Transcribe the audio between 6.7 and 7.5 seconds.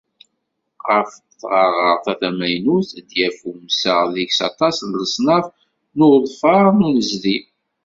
d unnezdi.